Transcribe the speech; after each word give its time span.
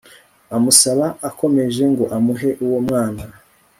amusaba 0.55 1.05
akomeje 1.29 1.83
ngo 1.91 2.03
amuhe 2.17 2.49
uwo 2.65 2.77
mwana 2.87 3.23